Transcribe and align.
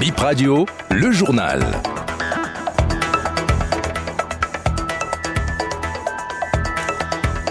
Bip 0.00 0.16
Radio, 0.20 0.64
le 0.90 1.10
journal. 1.10 1.60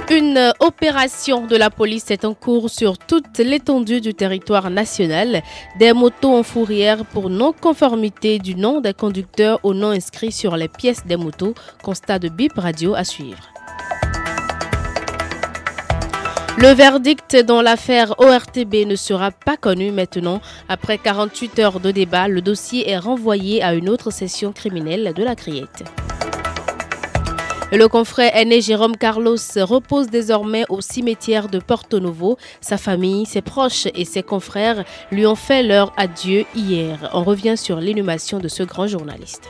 Une 0.09 0.53
opération 0.61 1.45
de 1.45 1.57
la 1.57 1.69
police 1.69 2.09
est 2.09 2.23
en 2.23 2.33
cours 2.33 2.69
sur 2.69 2.97
toute 2.97 3.39
l'étendue 3.39 3.99
du 3.99 4.13
territoire 4.13 4.69
national. 4.69 5.41
Des 5.77 5.91
motos 5.91 6.37
en 6.37 6.43
fourrière 6.43 7.03
pour 7.05 7.29
non-conformité 7.29 8.39
du 8.39 8.55
nom 8.55 8.79
des 8.79 8.93
conducteurs 8.93 9.59
au 9.63 9.73
nom 9.73 9.89
inscrit 9.89 10.31
sur 10.31 10.55
les 10.55 10.69
pièces 10.69 11.05
des 11.05 11.17
motos. 11.17 11.53
Constat 11.83 12.19
de 12.19 12.29
BIP 12.29 12.53
Radio 12.55 12.95
à 12.95 13.03
suivre. 13.03 13.56
Le 16.59 16.69
verdict 16.69 17.35
dans 17.35 17.61
l'affaire 17.61 18.15
ORTB 18.19 18.87
ne 18.87 18.95
sera 18.95 19.29
pas 19.29 19.57
connu 19.57 19.91
maintenant. 19.91 20.41
Après 20.67 20.97
48 20.97 21.59
heures 21.59 21.79
de 21.79 21.91
débat, 21.91 22.27
le 22.27 22.41
dossier 22.41 22.89
est 22.89 22.97
renvoyé 22.97 23.61
à 23.61 23.75
une 23.75 23.87
autre 23.89 24.09
session 24.09 24.53
criminelle 24.53 25.13
de 25.15 25.23
la 25.23 25.35
Criette. 25.35 25.83
Le 27.71 27.87
confrère 27.87 28.35
aîné 28.35 28.61
Jérôme 28.61 28.97
Carlos 28.97 29.37
repose 29.57 30.07
désormais 30.07 30.63
au 30.69 30.81
cimetière 30.81 31.47
de 31.47 31.59
Porto 31.59 31.99
Novo. 31.99 32.37
Sa 32.59 32.77
famille, 32.77 33.27
ses 33.27 33.43
proches 33.43 33.87
et 33.93 34.05
ses 34.05 34.23
confrères 34.23 34.83
lui 35.11 35.27
ont 35.27 35.35
fait 35.35 35.61
leur 35.61 35.93
adieu 35.95 36.45
hier. 36.55 37.11
On 37.13 37.23
revient 37.23 37.55
sur 37.55 37.79
l'inhumation 37.79 38.39
de 38.39 38.47
ce 38.47 38.63
grand 38.63 38.87
journaliste. 38.87 39.47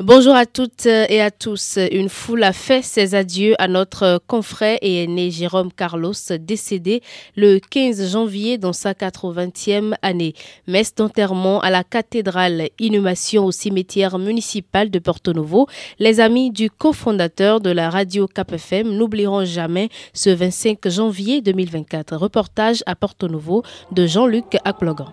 Bonjour 0.00 0.36
à 0.36 0.46
toutes 0.46 0.86
et 0.86 1.20
à 1.20 1.32
tous. 1.32 1.76
Une 1.90 2.08
foule 2.08 2.44
a 2.44 2.52
fait 2.52 2.82
ses 2.82 3.16
adieux 3.16 3.56
à 3.58 3.66
notre 3.66 4.20
confrère 4.28 4.78
et 4.80 5.02
aîné 5.02 5.32
Jérôme 5.32 5.72
Carlos, 5.72 6.12
décédé 6.38 7.02
le 7.34 7.58
15 7.58 8.12
janvier 8.12 8.58
dans 8.58 8.72
sa 8.72 8.92
80e 8.92 9.94
année. 10.02 10.34
Messe 10.68 10.94
d'enterrement 10.94 11.60
à 11.62 11.70
la 11.70 11.82
cathédrale, 11.82 12.68
inhumation 12.78 13.44
au 13.44 13.50
cimetière 13.50 14.20
municipal 14.20 14.88
de 14.88 15.00
Porto 15.00 15.32
Novo. 15.32 15.66
Les 15.98 16.20
amis 16.20 16.52
du 16.52 16.70
cofondateur 16.70 17.60
de 17.60 17.70
la 17.70 17.90
radio 17.90 18.28
Cap 18.28 18.52
FM 18.52 18.90
n'oublieront 18.90 19.44
jamais 19.44 19.88
ce 20.14 20.30
25 20.30 20.88
janvier 20.88 21.40
2024. 21.40 22.16
Reportage 22.16 22.84
à 22.86 22.94
Porto 22.94 23.26
Novo 23.26 23.64
de 23.90 24.06
Jean-Luc 24.06 24.58
Akplogan. 24.64 25.08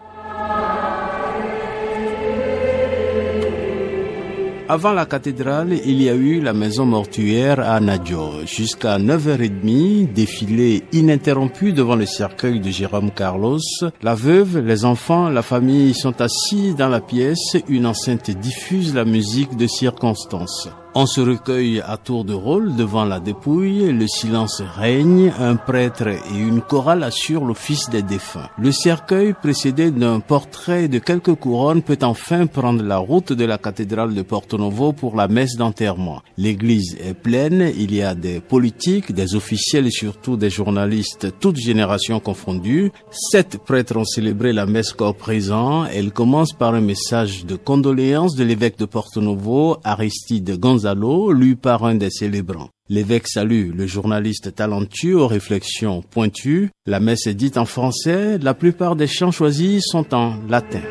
Avant 4.67 4.93
la 4.93 5.05
cathédrale, 5.05 5.73
il 5.85 6.01
y 6.01 6.09
a 6.09 6.15
eu 6.15 6.41
la 6.41 6.53
maison 6.53 6.85
mortuaire 6.87 7.59
à 7.59 7.79
Nadjo. 7.79 8.47
Jusqu'à 8.47 8.97
9h30, 8.97 10.11
défilé 10.11 10.81
ininterrompu 10.91 11.71
devant 11.71 11.95
le 11.95 12.07
cercueil 12.07 12.59
de 12.59 12.71
Jérôme 12.71 13.11
Carlos. 13.11 13.59
La 14.01 14.15
veuve, 14.15 14.57
les 14.57 14.83
enfants, 14.83 15.29
la 15.29 15.43
famille 15.43 15.93
sont 15.93 16.19
assis 16.19 16.73
dans 16.73 16.89
la 16.89 16.99
pièce. 16.99 17.57
Une 17.69 17.85
enceinte 17.85 18.31
diffuse 18.31 18.95
la 18.95 19.05
musique 19.05 19.55
de 19.55 19.67
circonstance. 19.67 20.67
On 20.97 21.05
se 21.05 21.19
recueille 21.19 21.81
à 21.85 21.97
tour 21.97 22.23
de 22.23 22.33
rôle 22.33 22.73
devant 22.77 23.03
la 23.03 23.19
dépouille, 23.19 23.91
le 23.91 24.07
silence 24.07 24.61
règne, 24.61 25.33
un 25.37 25.57
prêtre 25.57 26.07
et 26.07 26.37
une 26.37 26.61
chorale 26.61 27.03
assurent 27.03 27.43
l'office 27.43 27.89
des 27.89 28.01
défunts. 28.01 28.47
Le 28.57 28.71
cercueil 28.71 29.33
précédé 29.33 29.91
d'un 29.91 30.21
portrait 30.21 30.87
de 30.87 30.99
quelques 30.99 31.35
couronnes 31.35 31.81
peut 31.81 31.97
enfin 32.01 32.47
prendre 32.47 32.81
la 32.81 32.97
route 32.97 33.33
de 33.33 33.43
la 33.43 33.57
cathédrale 33.57 34.13
de 34.13 34.21
Porto 34.21 34.57
Novo 34.57 34.93
pour 34.93 35.17
la 35.17 35.27
messe 35.27 35.57
d'enterrement. 35.57 36.21
L'église 36.37 36.95
est 37.03 37.13
pleine, 37.13 37.73
il 37.77 37.93
y 37.93 38.01
a 38.01 38.15
des 38.15 38.39
politiques, 38.39 39.11
des 39.11 39.35
officiels 39.35 39.87
et 39.87 39.91
surtout 39.91 40.37
des 40.37 40.49
journalistes, 40.49 41.27
toutes 41.41 41.57
générations 41.57 42.21
confondues. 42.21 42.93
Sept 43.11 43.57
prêtres 43.57 43.97
ont 43.97 44.05
célébré 44.05 44.53
la 44.53 44.65
messe 44.65 44.93
corps 44.93 45.17
présent. 45.17 45.83
Elle 45.87 46.13
commence 46.13 46.53
par 46.53 46.73
un 46.73 46.79
message 46.79 47.45
de 47.45 47.57
condoléances 47.57 48.35
de 48.35 48.45
l'évêque 48.45 48.79
de 48.79 48.85
Porto 48.85 49.19
Novo, 49.19 49.75
Aristide 49.83 50.57
Lu 50.93 51.55
par 51.55 51.85
un 51.85 51.95
des 51.95 52.09
célébrants. 52.09 52.69
L'évêque 52.89 53.27
salue 53.27 53.71
le 53.75 53.87
journaliste 53.87 54.53
talentueux 54.53 55.17
aux 55.17 55.27
réflexions 55.27 56.01
pointues. 56.01 56.69
La 56.85 56.99
messe 56.99 57.25
est 57.25 57.33
dite 57.33 57.57
en 57.57 57.65
français, 57.65 58.37
la 58.37 58.53
plupart 58.53 58.95
des 58.95 59.07
chants 59.07 59.31
choisis 59.31 59.83
sont 59.85 60.13
en 60.13 60.35
latin. 60.47 60.81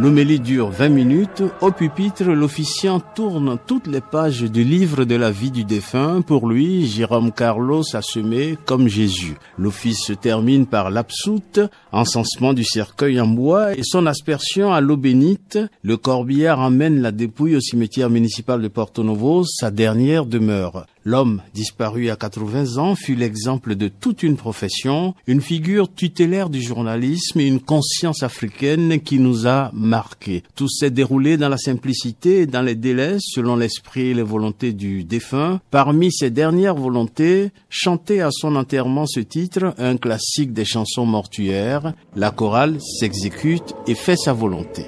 L'homélie 0.00 0.38
dure 0.38 0.70
20 0.70 0.90
minutes. 0.90 1.42
Au 1.60 1.72
pupitre, 1.72 2.22
l'officiant 2.22 3.00
tourne 3.00 3.58
toutes 3.66 3.88
les 3.88 4.00
pages 4.00 4.42
du 4.42 4.62
livre 4.62 5.04
de 5.04 5.16
la 5.16 5.32
vie 5.32 5.50
du 5.50 5.64
défunt. 5.64 6.22
Pour 6.22 6.46
lui, 6.46 6.86
Jérôme 6.86 7.32
Carlos 7.32 7.82
a 7.94 8.00
semé 8.00 8.56
comme 8.64 8.86
Jésus. 8.86 9.38
L'office 9.58 10.04
se 10.04 10.12
termine 10.12 10.66
par 10.66 10.90
l'absoute, 10.90 11.58
encensement 11.90 12.52
du 12.52 12.62
cercueil 12.62 13.20
en 13.20 13.26
bois 13.26 13.76
et 13.76 13.82
son 13.82 14.06
aspersion 14.06 14.72
à 14.72 14.80
l'eau 14.80 14.96
bénite. 14.96 15.58
Le 15.82 15.96
corbillard 15.96 16.60
emmène 16.60 17.02
la 17.02 17.10
dépouille 17.10 17.56
au 17.56 17.60
cimetière 17.60 18.08
municipal 18.08 18.62
de 18.62 18.68
Porto 18.68 19.02
Novo, 19.02 19.42
sa 19.44 19.72
dernière 19.72 20.26
demeure. 20.26 20.86
L'homme, 21.08 21.40
disparu 21.54 22.10
à 22.10 22.16
80 22.16 22.76
ans, 22.76 22.94
fut 22.94 23.14
l'exemple 23.14 23.76
de 23.76 23.88
toute 23.88 24.22
une 24.22 24.36
profession, 24.36 25.14
une 25.26 25.40
figure 25.40 25.90
tutélaire 25.90 26.50
du 26.50 26.60
journalisme 26.60 27.40
et 27.40 27.46
une 27.46 27.60
conscience 27.60 28.22
africaine 28.22 29.00
qui 29.00 29.18
nous 29.18 29.46
a 29.46 29.70
marqués. 29.72 30.42
Tout 30.54 30.68
s'est 30.68 30.90
déroulé 30.90 31.38
dans 31.38 31.48
la 31.48 31.56
simplicité 31.56 32.40
et 32.40 32.46
dans 32.46 32.60
les 32.60 32.74
délais, 32.74 33.16
selon 33.20 33.56
l'esprit 33.56 34.08
et 34.08 34.14
les 34.14 34.22
volontés 34.22 34.74
du 34.74 35.02
défunt. 35.02 35.62
Parmi 35.70 36.12
ses 36.12 36.28
dernières 36.28 36.76
volontés, 36.76 37.52
chanter 37.70 38.20
à 38.20 38.28
son 38.30 38.54
enterrement 38.54 39.06
ce 39.06 39.20
titre, 39.20 39.74
un 39.78 39.96
classique 39.96 40.52
des 40.52 40.66
chansons 40.66 41.06
mortuaires, 41.06 41.94
la 42.16 42.30
chorale 42.32 42.82
s'exécute 42.82 43.74
et 43.86 43.94
fait 43.94 44.18
sa 44.18 44.34
volonté. 44.34 44.84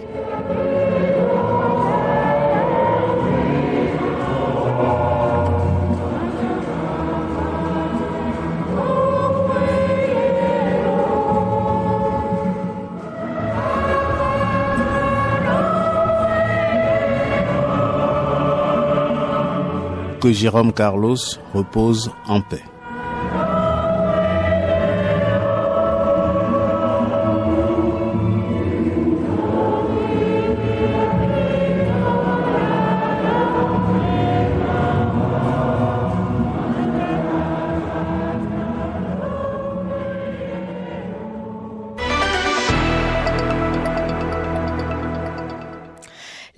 Que 20.21 20.33
Jérôme 20.33 20.73
Carlos 20.73 21.41
repose 21.55 22.11
en 22.29 22.41
paix. 22.43 22.70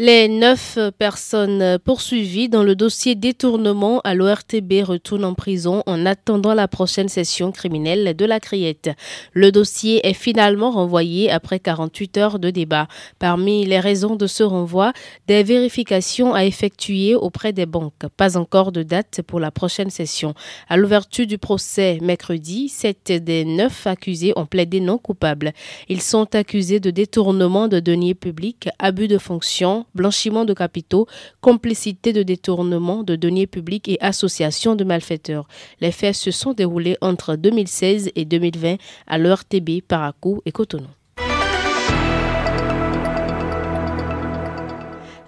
Les 0.05 0.27
neuf 0.27 0.81
personnes 0.99 1.79
poursuivies 1.79 2.49
dans 2.49 2.65
le 2.65 2.75
dossier 2.75 3.15
détournement 3.15 4.01
à 4.01 4.17
l'ORTB 4.17 4.83
retournent 4.83 5.25
en 5.25 5.35
prison 5.35 5.85
en 5.87 6.07
attendant 6.07 6.55
la 6.55 6.67
prochaine 6.67 7.09
session 7.09 7.53
criminelle 7.53 8.17
de 8.17 8.25
la 8.25 8.41
Criette. 8.41 8.91
Le 9.33 9.53
dossier 9.53 10.05
est 10.05 10.13
finalement 10.13 10.73
renvoyé 10.73 11.31
après 11.31 11.61
48 11.61 12.17
heures 12.19 12.39
de 12.41 12.51
débat. 12.51 12.89
Parmi 13.21 13.65
les 13.65 13.79
raisons 13.79 14.17
de 14.17 14.27
ce 14.27 14.43
renvoi, 14.43 14.93
des 15.29 15.45
vérifications 15.45 16.35
à 16.35 16.47
effectuer 16.47 17.15
auprès 17.15 17.53
des 17.53 17.67
banques. 17.67 18.09
Pas 18.17 18.37
encore 18.37 18.73
de 18.73 18.83
date 18.83 19.21
pour 19.25 19.39
la 19.39 19.53
prochaine 19.53 19.91
session. 19.91 20.35
À 20.69 20.77
l'ouverture 20.77 21.29
du 21.29 21.39
procès 21.39 21.99
mercredi, 22.03 22.69
sept 22.69 23.13
des 23.13 23.45
neuf 23.45 23.87
accusés 23.87 24.33
ont 24.35 24.47
plaidé 24.47 24.81
non 24.81 24.99
coupables. 24.99 25.53
Ils 25.89 26.03
sont 26.03 26.35
accusés 26.35 26.81
de 26.81 26.91
détournement 26.91 27.69
de 27.69 27.79
deniers 27.79 28.17
publics, 28.17 28.69
abus 28.81 29.07
de 29.07 29.19
fonction, 29.19 29.87
blanchiment 29.95 30.45
de 30.45 30.55
capitaux, 30.55 31.07
complicité 31.41 32.13
de 32.13 32.23
détournement 32.23 33.03
de 33.03 33.17
deniers 33.17 33.47
publics 33.47 33.89
et 33.89 34.01
association 34.01 34.75
de 34.75 34.85
malfaiteurs. 34.85 35.49
Les 35.81 35.93
faits 35.93 36.15
se 36.15 36.31
sont 36.31 36.53
déroulés 36.53 36.97
entre 37.01 37.37
2016 37.37 38.11
et 38.15 38.25
2020 38.25 38.77
à 39.07 39.19
l'ERTB, 39.19 39.83
Paracou 39.87 40.41
et 40.47 40.53
Cotonou. 40.53 40.89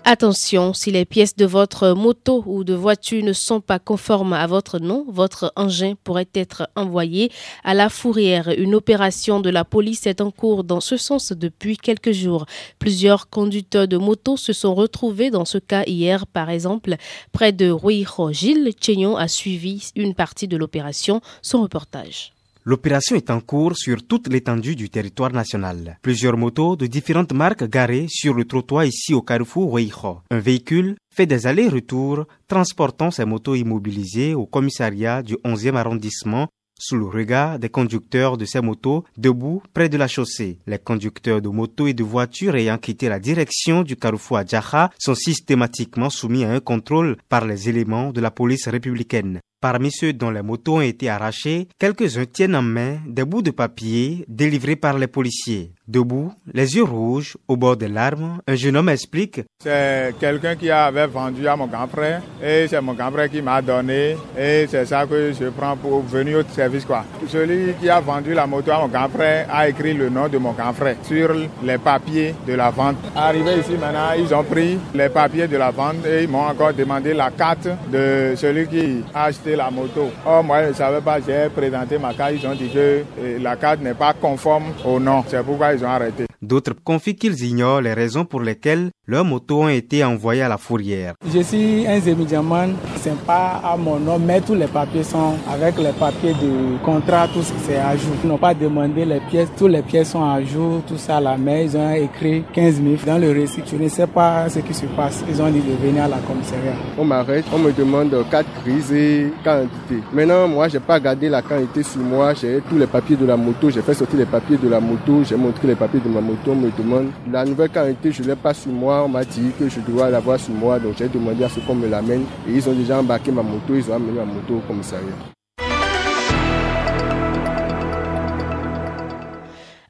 Attention, 0.06 0.74
si 0.74 0.90
les 0.90 1.06
pièces 1.06 1.34
de 1.34 1.46
votre 1.46 1.94
moto 1.94 2.44
ou 2.44 2.62
de 2.62 2.74
voiture 2.74 3.24
ne 3.24 3.32
sont 3.32 3.62
pas 3.62 3.78
conformes 3.78 4.34
à 4.34 4.46
votre 4.46 4.78
nom, 4.78 5.06
votre 5.08 5.50
engin 5.56 5.94
pourrait 6.04 6.28
être 6.34 6.68
envoyé 6.76 7.32
à 7.64 7.72
la 7.72 7.88
fourrière. 7.88 8.50
Une 8.50 8.74
opération 8.74 9.40
de 9.40 9.48
la 9.48 9.64
police 9.64 10.06
est 10.06 10.20
en 10.20 10.30
cours 10.30 10.62
dans 10.62 10.82
ce 10.82 10.98
sens 10.98 11.32
depuis 11.32 11.78
quelques 11.78 12.12
jours. 12.12 12.44
Plusieurs 12.78 13.30
conducteurs 13.30 13.88
de 13.88 13.96
moto 13.96 14.36
se 14.36 14.52
sont 14.52 14.74
retrouvés 14.74 15.30
dans 15.30 15.46
ce 15.46 15.56
cas 15.56 15.84
hier, 15.86 16.26
par 16.26 16.50
exemple, 16.50 16.96
près 17.32 17.52
de 17.52 17.70
Ruijo. 17.70 18.30
Gilles 18.30 18.74
Chénion 18.78 19.16
a 19.16 19.26
suivi 19.26 19.88
une 19.96 20.14
partie 20.14 20.48
de 20.48 20.58
l'opération. 20.58 21.22
Son 21.40 21.62
reportage. 21.62 22.33
L'opération 22.66 23.14
est 23.14 23.28
en 23.30 23.40
cours 23.40 23.76
sur 23.76 24.06
toute 24.06 24.28
l'étendue 24.28 24.74
du 24.74 24.88
territoire 24.88 25.30
national. 25.30 25.98
Plusieurs 26.00 26.38
motos 26.38 26.76
de 26.76 26.86
différentes 26.86 27.34
marques 27.34 27.68
garées 27.68 28.06
sur 28.08 28.32
le 28.32 28.46
trottoir 28.46 28.86
ici 28.86 29.12
au 29.12 29.20
carrefour 29.20 29.70
Weiho. 29.70 30.22
Un 30.30 30.38
véhicule 30.38 30.96
fait 31.14 31.26
des 31.26 31.46
allers-retours 31.46 32.24
transportant 32.48 33.10
ces 33.10 33.26
motos 33.26 33.54
immobilisées 33.54 34.34
au 34.34 34.46
commissariat 34.46 35.22
du 35.22 35.34
11e 35.44 35.76
arrondissement 35.76 36.48
sous 36.78 36.96
le 36.96 37.04
regard 37.04 37.58
des 37.58 37.68
conducteurs 37.68 38.38
de 38.38 38.46
ces 38.46 38.62
motos 38.62 39.04
debout 39.18 39.62
près 39.74 39.90
de 39.90 39.98
la 39.98 40.08
chaussée. 40.08 40.58
Les 40.66 40.78
conducteurs 40.78 41.42
de 41.42 41.50
motos 41.50 41.86
et 41.86 41.94
de 41.94 42.02
voitures 42.02 42.56
ayant 42.56 42.78
quitté 42.78 43.10
la 43.10 43.20
direction 43.20 43.82
du 43.82 43.96
carrefour 43.96 44.38
Adjaha 44.38 44.90
sont 44.98 45.14
systématiquement 45.14 46.08
soumis 46.10 46.44
à 46.44 46.50
un 46.50 46.60
contrôle 46.60 47.18
par 47.28 47.44
les 47.44 47.68
éléments 47.68 48.10
de 48.10 48.22
la 48.22 48.30
police 48.30 48.68
républicaine. 48.68 49.40
Parmi 49.64 49.90
ceux 49.90 50.12
dont 50.12 50.28
les 50.30 50.42
motos 50.42 50.76
ont 50.76 50.80
été 50.82 51.08
arrachées, 51.08 51.68
quelques-uns 51.78 52.26
tiennent 52.26 52.54
en 52.54 52.60
main 52.60 52.98
des 53.06 53.24
bouts 53.24 53.40
de 53.40 53.50
papier 53.50 54.22
délivrés 54.28 54.76
par 54.76 54.98
les 54.98 55.06
policiers. 55.06 55.72
Debout, 55.88 56.32
les 56.52 56.76
yeux 56.76 56.82
rouges, 56.84 57.36
au 57.48 57.56
bord 57.56 57.76
des 57.76 57.88
larmes, 57.88 58.40
un 58.46 58.54
jeune 58.56 58.76
homme 58.76 58.88
explique 58.90 59.40
C'est 59.62 60.14
quelqu'un 60.18 60.56
qui 60.56 60.70
avait 60.70 61.06
vendu 61.06 61.46
à 61.46 61.56
mon 61.56 61.66
grand 61.66 61.86
frère 61.86 62.22
et 62.42 62.66
c'est 62.68 62.80
mon 62.80 62.92
grand 62.94 63.10
frère 63.10 63.28
qui 63.30 63.40
m'a 63.42 63.60
donné 63.60 64.16
et 64.38 64.66
c'est 64.68 64.84
ça 64.86 65.06
que 65.06 65.32
je 65.32 65.48
prends 65.50 65.76
pour 65.76 66.02
venir 66.02 66.38
au 66.38 66.54
service. 66.54 66.84
quoi. 66.86 67.04
Celui 67.28 67.72
qui 67.80 67.88
a 67.90 68.00
vendu 68.00 68.32
la 68.34 68.46
moto 68.46 68.70
à 68.70 68.80
mon 68.80 68.88
grand 68.88 69.08
frère 69.10 69.46
a 69.50 69.68
écrit 69.68 69.92
le 69.94 70.08
nom 70.10 70.28
de 70.28 70.36
mon 70.38 70.52
grand 70.52 70.72
frère 70.74 70.96
sur 71.02 71.34
les 71.62 71.78
papiers 71.78 72.34
de 72.46 72.52
la 72.54 72.70
vente. 72.70 72.96
Arrivé 73.14 73.60
ici 73.60 73.72
maintenant, 73.78 74.12
ils 74.18 74.34
ont 74.34 74.44
pris 74.44 74.78
les 74.94 75.08
papiers 75.10 75.48
de 75.48 75.56
la 75.58 75.70
vente 75.70 76.04
et 76.06 76.22
ils 76.24 76.28
m'ont 76.30 76.46
encore 76.48 76.72
demandé 76.72 77.12
la 77.14 77.30
carte 77.30 77.68
de 77.90 78.34
celui 78.36 78.66
qui 78.68 79.02
a 79.14 79.24
acheté 79.24 79.53
la 79.56 79.70
moto. 79.70 80.10
Oh, 80.26 80.42
moi 80.42 80.62
je 80.64 80.68
ne 80.68 80.72
savais 80.74 81.00
pas, 81.00 81.18
j'ai 81.20 81.48
présenté 81.48 81.98
ma 81.98 82.12
carte, 82.14 82.34
ils 82.40 82.46
ont 82.46 82.54
dit 82.54 82.68
que 82.68 83.02
eh, 83.22 83.38
la 83.38 83.56
carte 83.56 83.80
n'est 83.80 83.94
pas 83.94 84.12
conforme 84.12 84.72
au 84.84 84.98
nom. 85.00 85.24
C'est 85.26 85.42
pourquoi 85.44 85.74
ils 85.74 85.84
ont 85.84 85.88
arrêté. 85.88 86.26
D'autres 86.42 86.74
confient 86.84 87.16
qu'ils 87.16 87.42
ignorent 87.44 87.80
les 87.80 87.94
raisons 87.94 88.24
pour 88.24 88.42
lesquelles 88.42 88.90
leurs 89.06 89.24
motos 89.24 89.64
ont 89.64 89.68
été 89.68 90.02
envoyées 90.02 90.42
à 90.42 90.48
la 90.48 90.56
fourrière. 90.56 91.14
Je 91.32 91.40
suis 91.40 91.86
un 91.86 92.00
Zémidiaman, 92.00 92.74
c'est 92.96 93.18
pas 93.24 93.60
à 93.62 93.76
mon 93.76 93.98
nom, 93.98 94.18
mais 94.18 94.40
tous 94.40 94.54
les 94.54 94.66
papiers 94.66 95.02
sont 95.02 95.34
avec 95.52 95.78
les 95.78 95.92
papiers 95.92 96.32
de 96.32 96.82
contrat, 96.84 97.28
tout 97.28 97.42
ce 97.42 97.52
c'est 97.66 97.76
à 97.76 97.96
jour. 97.96 98.12
Ils 98.22 98.28
n'ont 98.28 98.38
pas 98.38 98.54
demandé 98.54 99.04
les 99.04 99.20
pièces, 99.20 99.48
tous 99.58 99.68
les 99.68 99.82
pièces 99.82 100.12
sont 100.12 100.24
à 100.24 100.42
jour, 100.42 100.80
tout 100.86 100.96
ça 100.96 101.20
là, 101.20 101.36
mais 101.38 101.66
ils 101.66 101.76
ont 101.76 101.92
écrit 101.92 102.44
15 102.52 102.76
000 102.76 102.96
dans 103.06 103.18
le 103.18 103.30
récit. 103.30 103.62
Je 103.70 103.76
ne 103.76 103.88
sais 103.88 104.06
pas 104.06 104.48
ce 104.48 104.60
qui 104.60 104.72
se 104.72 104.86
passe. 104.86 105.22
Ils 105.28 105.40
ont 105.42 105.50
dit 105.50 105.60
de 105.60 105.86
venir 105.86 106.04
à 106.04 106.08
la 106.08 106.18
commissariat. 106.18 106.74
On 106.96 107.04
m'arrête, 107.04 107.44
on 107.52 107.58
me 107.58 107.72
demande 107.72 108.14
quatre 108.30 108.48
crises 108.62 108.92
et 108.92 109.30
quantité. 109.44 110.02
Maintenant, 110.12 110.48
moi, 110.48 110.68
j'ai 110.68 110.80
pas 110.80 110.98
gardé 110.98 111.28
la 111.28 111.42
quantité 111.42 111.82
sur 111.82 112.00
moi, 112.00 112.32
j'ai 112.34 112.62
tous 112.70 112.78
les 112.78 112.86
papiers 112.86 113.16
de 113.16 113.26
la 113.26 113.36
moto, 113.36 113.68
j'ai 113.68 113.82
fait 113.82 113.94
sortir 113.94 114.18
les 114.18 114.26
papiers 114.26 114.56
de 114.56 114.68
la 114.68 114.80
moto, 114.80 115.22
j'ai 115.24 115.36
montré 115.36 115.68
les 115.68 115.74
papiers 115.74 116.00
de 116.00 116.08
ma 116.08 116.20
moto 116.20 116.34
on 116.46 116.54
me 116.54 116.70
demande 116.76 117.10
la 117.30 117.44
nouvelle 117.44 117.70
qualité, 117.70 118.12
je 118.12 118.22
ne 118.22 118.28
l'ai 118.28 118.36
pas 118.36 118.54
sur 118.54 118.70
moi. 118.70 118.93
M'a 119.08 119.24
dit 119.24 119.50
que 119.58 119.68
je 119.68 119.80
dois 119.80 120.08
l'avoir 120.08 120.38
sur 120.38 120.54
moi. 120.54 120.78
Donc 120.78 120.94
j'ai 120.96 121.08
demandé 121.08 121.44
à 121.44 121.48
ce 121.48 121.60
qu'on 121.60 121.74
me 121.74 121.88
l'amène. 121.88 122.24
Et 122.48 122.52
ils 122.52 122.68
ont 122.68 122.74
déjà 122.74 122.98
embarqué 122.98 123.32
ma 123.32 123.42
moto, 123.42 123.74
ils 123.74 123.90
ont 123.90 123.94
amené 123.94 124.12
ma 124.12 124.24
moto 124.24 124.56
au 124.56 124.60
commissariat. 124.60 125.33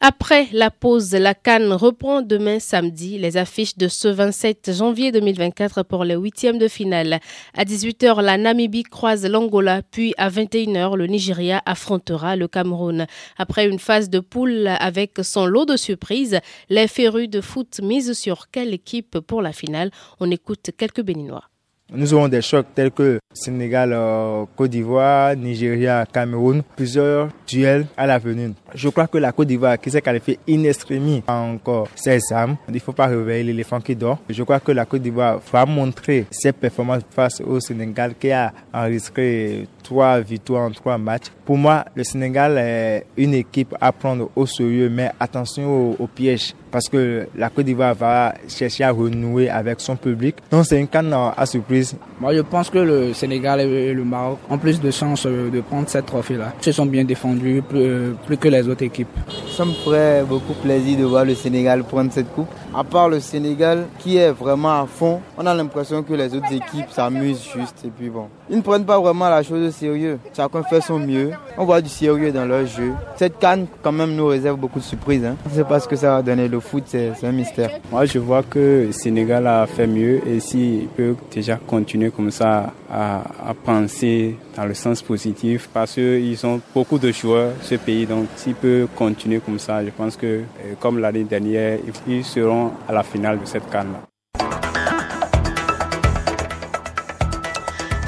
Après 0.06 0.48
la 0.52 0.70
pause, 0.70 1.12
la 1.14 1.32
Cannes 1.32 1.72
reprend 1.72 2.20
demain 2.20 2.58
samedi 2.58 3.16
les 3.16 3.38
affiches 3.38 3.78
de 3.78 3.88
ce 3.88 4.06
27 4.06 4.70
janvier 4.74 5.12
2024 5.12 5.82
pour 5.82 6.04
les 6.04 6.14
huitièmes 6.14 6.58
de 6.58 6.68
finale. 6.68 7.20
À 7.54 7.64
18h, 7.64 8.20
la 8.20 8.36
Namibie 8.36 8.82
croise 8.82 9.24
l'Angola, 9.24 9.80
puis 9.80 10.12
à 10.18 10.28
21h, 10.28 10.94
le 10.96 11.06
Nigeria 11.06 11.62
affrontera 11.64 12.36
le 12.36 12.48
Cameroun. 12.48 13.06
Après 13.38 13.66
une 13.66 13.78
phase 13.78 14.10
de 14.10 14.20
poule 14.20 14.66
avec 14.78 15.12
son 15.22 15.46
lot 15.46 15.64
de 15.64 15.78
surprises, 15.78 16.38
les 16.68 16.86
férus 16.86 17.30
de 17.30 17.40
foot 17.40 17.80
misent 17.82 18.12
sur 18.12 18.50
quelle 18.50 18.74
équipe 18.74 19.20
pour 19.20 19.40
la 19.40 19.54
finale 19.54 19.90
On 20.20 20.30
écoute 20.30 20.68
quelques 20.76 21.00
Béninois. 21.00 21.44
Nous 21.92 22.14
aurons 22.14 22.28
des 22.28 22.40
chocs 22.40 22.66
tels 22.74 22.90
que 22.90 23.20
Sénégal, 23.34 23.92
euh, 23.92 24.44
Côte 24.56 24.70
d'Ivoire, 24.70 25.36
Nigeria, 25.36 26.06
Cameroun, 26.10 26.62
plusieurs 26.76 27.28
duels 27.46 27.86
à 27.96 28.06
l'avenir. 28.06 28.50
Je 28.74 28.88
crois 28.88 29.06
que 29.06 29.18
la 29.18 29.32
Côte 29.32 29.48
d'Ivoire, 29.48 29.78
qui 29.78 29.90
s'est 29.90 30.00
qualifiée 30.00 30.38
in 30.48 30.64
extremis, 30.64 31.22
a 31.26 31.34
encore 31.34 31.88
ses 31.94 32.32
âmes. 32.32 32.56
Il 32.68 32.74
ne 32.74 32.78
faut 32.80 32.92
pas 32.92 33.06
réveiller 33.06 33.44
l'éléphant 33.44 33.80
qui 33.80 33.94
dort. 33.94 34.18
Je 34.30 34.42
crois 34.42 34.60
que 34.60 34.72
la 34.72 34.86
Côte 34.86 35.02
d'Ivoire 35.02 35.40
va 35.52 35.66
montrer 35.66 36.26
ses 36.30 36.52
performances 36.52 37.02
face 37.10 37.40
au 37.42 37.60
Sénégal 37.60 38.14
qui 38.18 38.30
a 38.32 38.52
enregistré 38.72 39.66
trois 39.84 40.18
victoires 40.20 40.66
en 40.66 40.70
trois 40.72 40.98
matchs. 40.98 41.26
Pour 41.44 41.56
moi, 41.56 41.84
le 41.94 42.02
Sénégal 42.02 42.58
est 42.58 43.06
une 43.16 43.34
équipe 43.34 43.74
à 43.80 43.92
prendre 43.92 44.30
au 44.34 44.46
sérieux, 44.46 44.88
mais 44.90 45.12
attention 45.20 45.94
aux, 45.98 46.06
pièges 46.08 46.54
parce 46.72 46.88
que 46.88 47.28
la 47.36 47.50
Côte 47.50 47.66
d'Ivoire 47.66 47.94
va 47.94 48.34
chercher 48.48 48.82
à 48.82 48.90
renouer 48.90 49.48
avec 49.48 49.80
son 49.80 49.94
public. 49.94 50.34
Donc 50.50 50.66
c'est 50.66 50.80
une 50.80 50.88
canne 50.88 51.12
à 51.14 51.46
surprise. 51.46 51.94
Moi 52.24 52.32
je 52.34 52.40
pense 52.40 52.70
que 52.70 52.78
le 52.78 53.12
Sénégal 53.12 53.60
et 53.60 53.92
le 53.92 54.02
Maroc 54.02 54.38
ont 54.48 54.56
plus 54.56 54.80
de 54.80 54.90
chances 54.90 55.26
de 55.26 55.60
prendre 55.60 55.86
cette 55.90 56.06
trophée-là. 56.06 56.54
Ils 56.58 56.64
se 56.64 56.72
sont 56.72 56.86
bien 56.86 57.04
défendus 57.04 57.60
plus, 57.68 58.14
plus 58.24 58.38
que 58.38 58.48
les 58.48 58.66
autres 58.66 58.82
équipes. 58.82 59.14
Ça 59.54 59.66
me 59.66 59.72
ferait 59.72 60.24
beaucoup 60.26 60.54
plaisir 60.54 60.98
de 61.00 61.04
voir 61.04 61.26
le 61.26 61.34
Sénégal 61.34 61.84
prendre 61.84 62.10
cette 62.10 62.32
coupe. 62.32 62.48
À 62.74 62.82
part 62.82 63.10
le 63.10 63.20
Sénégal 63.20 63.84
qui 63.98 64.16
est 64.16 64.30
vraiment 64.30 64.80
à 64.80 64.86
fond, 64.86 65.20
on 65.36 65.44
a 65.44 65.52
l'impression 65.52 66.02
que 66.02 66.14
les 66.14 66.34
autres 66.34 66.50
équipes 66.50 66.88
s'amusent 66.90 67.44
juste 67.54 67.84
et 67.84 67.90
puis 67.90 68.08
bon. 68.08 68.28
Ils 68.48 68.56
ne 68.56 68.62
prennent 68.62 68.84
pas 68.86 68.98
vraiment 68.98 69.28
la 69.28 69.42
chose 69.42 69.68
au 69.68 69.70
sérieux. 69.70 70.18
Chacun 70.34 70.62
fait 70.62 70.80
son 70.80 70.98
mieux. 70.98 71.30
On 71.58 71.64
voit 71.66 71.80
du 71.82 71.88
sérieux 71.88 72.32
dans 72.32 72.44
leur 72.46 72.66
jeu. 72.66 72.92
Cette 73.16 73.38
canne, 73.38 73.66
quand 73.82 73.92
même, 73.92 74.14
nous 74.14 74.26
réserve 74.26 74.58
beaucoup 74.58 74.80
de 74.80 74.84
surprises. 74.84 75.24
Hein. 75.24 75.36
On 75.46 75.50
ne 75.50 75.54
sait 75.54 75.64
pas 75.64 75.80
ce 75.80 75.88
que 75.88 75.96
ça 75.96 76.16
va 76.16 76.22
donner. 76.22 76.48
Le 76.48 76.60
foot, 76.60 76.84
c'est 76.86 77.12
un 77.22 77.32
mystère. 77.32 77.70
Moi, 77.90 78.04
je 78.04 78.18
vois 78.18 78.42
que 78.42 78.84
le 78.86 78.92
Sénégal 78.92 79.46
a 79.46 79.66
fait 79.66 79.86
mieux 79.86 80.20
et 80.28 80.40
s'il 80.40 80.88
peut 80.88 81.14
déjà 81.34 81.56
continuer 81.56 82.10
comme 82.14 82.30
ça 82.30 82.72
à, 82.90 83.22
penser 83.64 84.36
dans 84.56 84.64
le 84.64 84.74
sens 84.74 85.02
positif 85.02 85.68
parce 85.72 85.94
qu'ils 85.94 86.46
ont 86.46 86.60
beaucoup 86.74 86.98
de 86.98 87.10
joueurs, 87.12 87.52
ce 87.62 87.74
pays. 87.76 88.06
Donc, 88.06 88.26
s'il 88.36 88.54
peut 88.54 88.86
continuer 88.94 89.40
comme 89.40 89.58
ça, 89.58 89.84
je 89.84 89.90
pense 89.90 90.16
que, 90.16 90.26
euh, 90.26 90.74
comme 90.80 90.98
l'année 90.98 91.24
dernière, 91.24 91.78
ils 92.06 92.24
seront 92.24 92.72
à 92.88 92.92
la 92.92 93.02
finale 93.02 93.40
de 93.40 93.46
cette 93.46 93.68
canne-là. 93.70 94.00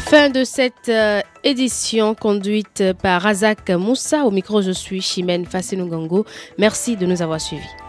Fin 0.08 0.30
de 0.30 0.44
cette 0.44 0.88
euh, 0.88 1.20
édition 1.42 2.14
conduite 2.14 2.84
par 3.02 3.22
Razak 3.22 3.70
Moussa. 3.70 4.24
Au 4.24 4.30
micro, 4.30 4.62
je 4.62 4.70
suis 4.70 5.00
Chimène 5.00 5.46
Fassinougango. 5.46 6.24
Merci 6.58 6.96
de 6.96 7.06
nous 7.06 7.22
avoir 7.22 7.40
suivis. 7.40 7.85